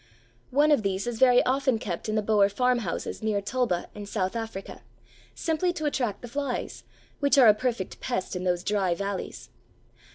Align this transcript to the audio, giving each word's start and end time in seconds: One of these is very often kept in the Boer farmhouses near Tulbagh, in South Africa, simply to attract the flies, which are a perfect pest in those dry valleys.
One 0.49 0.71
of 0.71 0.81
these 0.81 1.05
is 1.05 1.19
very 1.19 1.43
often 1.43 1.77
kept 1.77 2.09
in 2.09 2.15
the 2.15 2.23
Boer 2.23 2.49
farmhouses 2.49 3.21
near 3.21 3.39
Tulbagh, 3.39 3.85
in 3.93 4.07
South 4.07 4.35
Africa, 4.35 4.81
simply 5.35 5.71
to 5.73 5.85
attract 5.85 6.23
the 6.23 6.27
flies, 6.27 6.83
which 7.19 7.37
are 7.37 7.47
a 7.47 7.53
perfect 7.53 7.99
pest 7.99 8.35
in 8.35 8.43
those 8.43 8.63
dry 8.63 8.95
valleys. 8.95 9.51